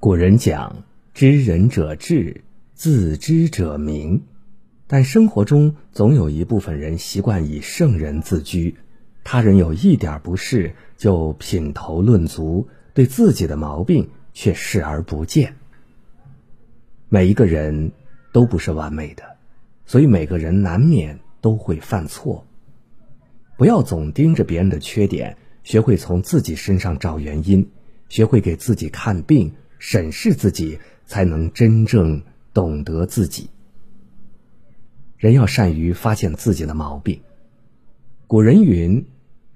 [0.00, 4.22] 古人讲“知人者智，自知者明”，
[4.86, 8.76] 但生活中总有一部分人习惯以圣人自居，
[9.24, 15.56] 他人有一点不适就品头论足，对自己的毛病却视而不见。
[17.08, 17.90] 每一个人
[18.32, 19.24] 都不是完美的，
[19.84, 22.46] 所以每个人难免都会犯错。
[23.56, 27.68] 不要总盯着别人的缺点，学会从自己身上找原因，
[28.08, 29.52] 学会给自己看病。
[29.78, 33.48] 审视自己，才能真正懂得自己。
[35.16, 37.20] 人要善于发现自己的毛病。
[38.26, 39.06] 古人云：“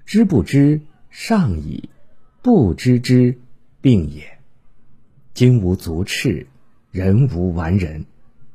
[0.05, 1.89] 知不知，上矣；
[2.41, 3.37] 不知之，
[3.81, 4.39] 病也。”
[5.33, 6.47] 金无足赤，
[6.91, 8.05] 人无完人。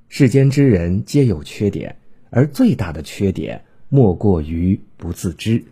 [0.09, 1.97] 世间之人皆有缺点，
[2.31, 5.65] 而最大的缺点莫过于不自知。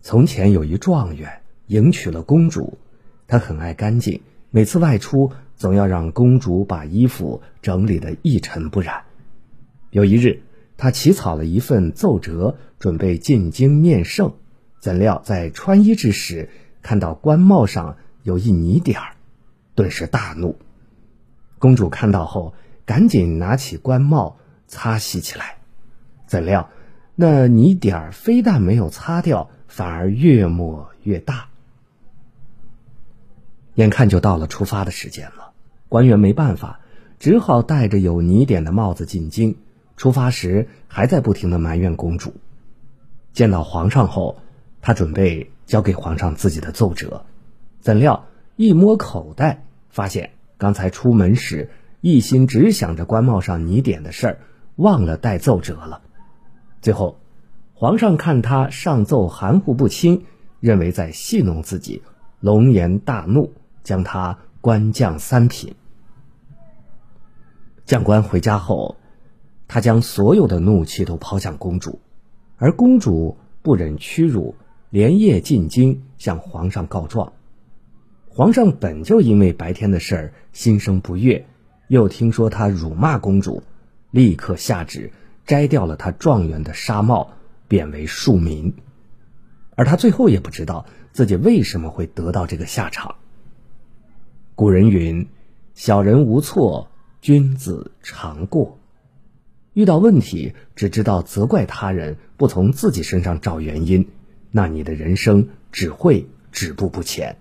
[0.00, 2.78] 从前有一状元迎娶了公主，
[3.26, 4.20] 他很爱干净。
[4.50, 9.02] 每次外出，总要让公主把衣服整理得一尘不染。
[9.90, 10.42] 有一日，
[10.76, 14.34] 他起草了一份奏折，准备进京面圣，
[14.80, 16.48] 怎料在穿衣之时，
[16.80, 19.16] 看到官帽上有一泥点儿，
[19.74, 20.56] 顿时大怒。
[21.58, 22.54] 公主看到后，
[22.86, 25.56] 赶紧拿起官帽擦洗起来，
[26.26, 26.70] 怎料
[27.14, 31.47] 那泥点儿非但没有擦掉，反而越抹越大。
[33.78, 35.52] 眼看就到了出发的时间了，
[35.88, 36.80] 官员没办法，
[37.20, 39.56] 只好戴着有泥点的帽子进京。
[39.96, 42.34] 出发时还在不停的埋怨公主。
[43.32, 44.38] 见到皇上后，
[44.82, 47.24] 他准备交给皇上自己的奏折，
[47.80, 54.38] 怎料一摸口袋，发现刚才出门时一心只想着官帽上泥点的事儿，
[54.74, 56.02] 忘了带奏折了。
[56.82, 57.20] 最后，
[57.74, 60.24] 皇上看他上奏含糊不清，
[60.58, 62.02] 认为在戏弄自己，
[62.40, 63.52] 龙颜大怒。
[63.88, 65.74] 将他官降三品。
[67.86, 68.96] 将官回家后，
[69.66, 71.98] 他将所有的怒气都抛向公主，
[72.58, 74.54] 而公主不忍屈辱，
[74.90, 77.32] 连夜进京向皇上告状。
[78.28, 81.46] 皇上本就因为白天的事儿心生不悦，
[81.86, 83.62] 又听说他辱骂公主，
[84.10, 85.10] 立刻下旨
[85.46, 87.30] 摘掉了他状元的纱帽，
[87.68, 88.74] 贬为庶民。
[89.76, 93.14] 而他最后也不知道自己为什么会得到这个下场。
[94.58, 95.28] 古人云
[95.74, 98.80] ：“小人无错，君子常过。”
[99.72, 104.08] 遇到问题只知道责怪他人，不从自己身上找原因，
[104.50, 107.36] 那你的人生只会止步不前。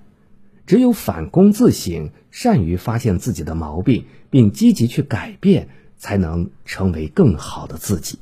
[0.68, 8.20] 只有反躬自省，善于发现自己的毛病，并积极去改变，才能成为更好的自己。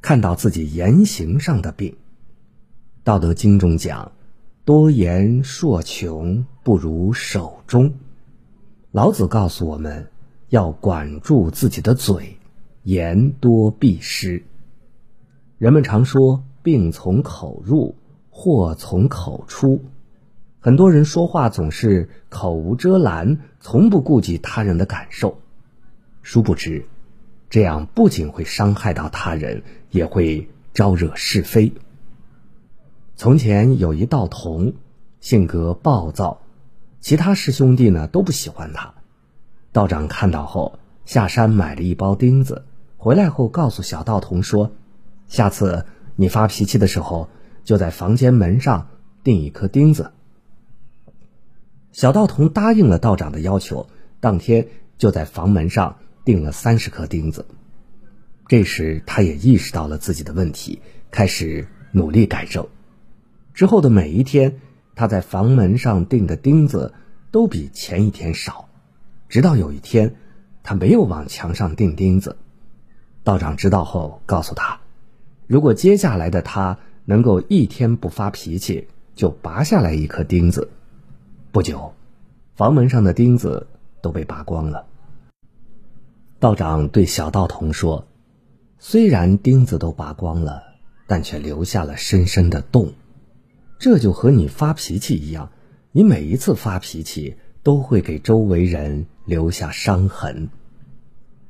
[0.00, 1.92] 看到自己言行上的病，
[3.04, 4.12] 《道德经》中讲。
[4.66, 7.94] 多言数穷，不如守中。
[8.90, 10.08] 老子告诉我们，
[10.48, 12.36] 要管住自己的嘴，
[12.82, 14.42] 言多必失。
[15.58, 17.94] 人们常说“病从口入，
[18.28, 19.84] 祸从口出”，
[20.58, 25.38] 很多人说话总是口无遮拦，从不顾及他人的感受。
[26.22, 26.86] 殊不知，
[27.48, 29.62] 这样不仅会伤害到他人，
[29.92, 31.72] 也会招惹是非。
[33.18, 34.74] 从前有一道童，
[35.20, 36.42] 性格暴躁，
[37.00, 38.92] 其他师兄弟呢都不喜欢他。
[39.72, 42.66] 道长看到后，下山买了一包钉子，
[42.98, 44.72] 回来后告诉小道童说
[45.28, 47.30] ：“下次你发脾气的时候，
[47.64, 48.88] 就在房间门上
[49.24, 50.12] 钉一颗钉子。”
[51.92, 53.88] 小道童答应了道长的要求，
[54.20, 57.46] 当天就在房门上钉了三十颗钉子。
[58.46, 62.68] 这时，他也意识到了自己的问题，开始努力改正。
[63.56, 64.60] 之后的每一天，
[64.94, 66.92] 他在房门上钉的钉子
[67.30, 68.68] 都比前一天少。
[69.30, 70.14] 直到有一天，
[70.62, 72.36] 他没有往墙上钉钉子。
[73.24, 74.80] 道长知道后告诉他，
[75.46, 80.68] 如果接下来的他能够一天不发脾气，就拔下来一颗钉子。
[81.50, 81.94] 不久，
[82.56, 83.68] 房门上的钉子
[84.02, 84.84] 都被拔光了。
[86.38, 88.06] 道长对小道童说
[88.78, 90.62] ：“虽然钉子都拔光了，
[91.06, 92.92] 但却留下了深深的洞。”
[93.78, 95.50] 这就和你发脾气一样，
[95.92, 100.48] 你每一次发脾气都会给周围人留下伤痕。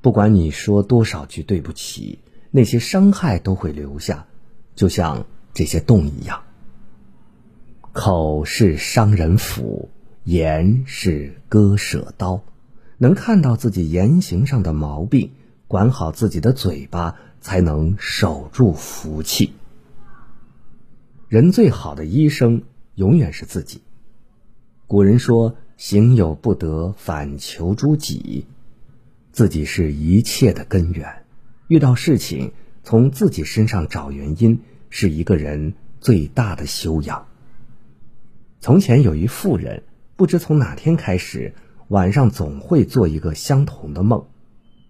[0.01, 2.19] 不管你说多少句对不起，
[2.51, 4.27] 那些伤害都会留下，
[4.75, 6.43] 就像这些洞一样。
[7.93, 9.89] 口是伤人斧，
[10.25, 12.43] 言是割舍刀。
[12.99, 15.33] 能看到自己言行上的毛病，
[15.69, 19.53] 管好自己的嘴巴，才能守住福气。
[21.29, 22.63] 人最好的医生
[22.95, 23.83] 永远是自己。
[24.87, 28.47] 古人说：“行有不得，反求诸己。”
[29.33, 31.25] 自己是一切的根源。
[31.67, 32.53] 遇到事情，
[32.85, 37.27] 从自己身上找原因，是一个人最大的修养。
[38.61, 39.83] 从前有一妇人，
[40.15, 41.55] 不知从哪天开始，
[41.89, 44.27] 晚上总会做一个相同的梦。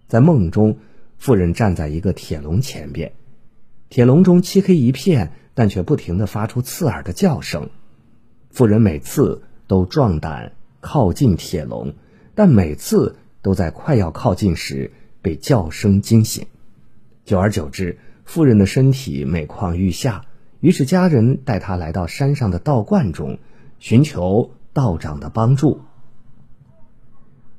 [0.07, 0.77] 在梦中，
[1.17, 3.13] 妇人站在一个铁笼前边，
[3.89, 7.71] 铁笼中漆黑一片，但却不停的发出刺耳的叫声。
[8.51, 10.51] 妇人每次都壮胆
[10.81, 11.95] 靠近铁笼，
[12.35, 14.91] 但每次都在快要靠近时
[15.23, 16.45] 被叫声惊醒。
[17.25, 20.25] 久而久之，妇人的身体每况愈下，
[20.59, 23.39] 于是家人带她来到山上的道观中。
[23.79, 25.81] 寻求道长的帮助。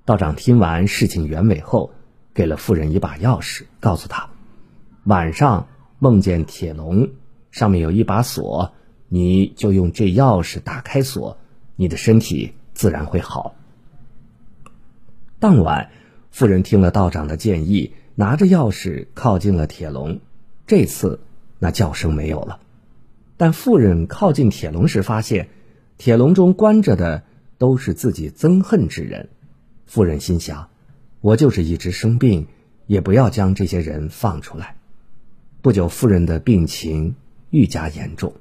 [0.05, 1.91] 道长听完事情原委后，
[2.33, 4.31] 给了妇人一把钥匙，告诉她：
[5.03, 5.67] 晚上
[5.99, 7.11] 梦见铁笼
[7.59, 8.73] 上面有一把锁，
[9.09, 11.37] 你就用这钥匙打开锁，
[11.75, 13.57] 你的身体自然会好。
[15.41, 15.91] 当晚，
[16.31, 20.21] 妇人听了道长的建议，拿着钥匙靠近了铁笼。
[20.69, 21.19] 这次，
[21.59, 22.61] 那叫声没有了。
[23.37, 25.49] 但妇人靠近铁笼时，发现。
[25.97, 27.25] 铁笼中关着的
[27.59, 29.31] 都是自己憎恨之人，
[29.85, 30.69] 妇人心想：
[31.21, 32.47] 我就是一直生病，
[32.87, 34.77] 也不要将这些人放出来。
[35.61, 37.17] 不久，妇人的病情
[37.51, 38.33] 愈加严重，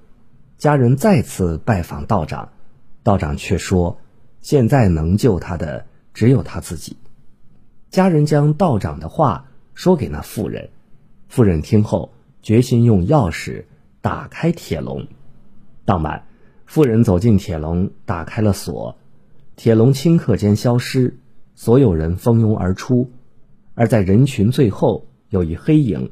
[0.58, 2.50] 家人再次拜访道长，
[3.04, 4.00] 道长却说：
[4.42, 6.98] 现在能救他的只有他自己。
[7.90, 10.70] 家人将道长的话说给那妇人，
[11.28, 12.12] 妇人听后
[12.42, 13.66] 决心用钥匙
[14.02, 15.08] 打开铁笼。
[15.86, 16.24] 当晚。
[16.70, 18.98] 妇人走进铁笼，打开了锁，
[19.56, 21.18] 铁笼顷刻间消失，
[21.56, 23.10] 所有人蜂拥而出，
[23.74, 26.12] 而在人群最后有一黑影，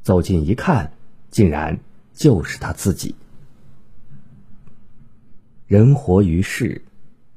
[0.00, 0.94] 走近一看，
[1.28, 1.80] 竟然
[2.20, 3.14] 就是他自己。
[5.66, 6.82] 人活于世，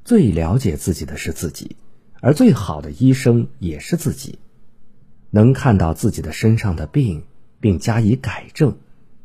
[0.04, 1.76] 最了解自己的是自己，
[2.20, 4.38] 而最好的医生也是自己。
[5.30, 7.24] 能看到自己的身上的病，
[7.60, 8.76] 并加以改正，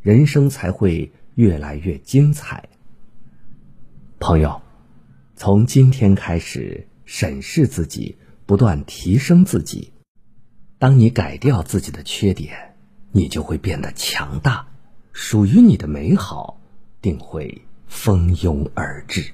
[0.01, 2.69] 人生才会越来越精彩。
[4.17, 4.61] 朋友，
[5.35, 9.91] 从今天开始审视自己，不断提升自己。
[10.77, 12.77] 当你改掉自己的缺点，
[13.11, 14.68] 你就会变得强大，
[15.21, 16.57] 属于你的美好
[17.01, 19.33] 定会蜂拥而至。